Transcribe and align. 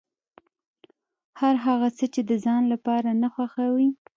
هر 1.39 1.55
هغه 1.65 1.87
څه 1.97 2.05
چې 2.13 2.21
د 2.29 2.31
ځان 2.45 2.63
لپاره 2.73 3.09
نه 3.21 3.27
خوښوې. 3.33 3.89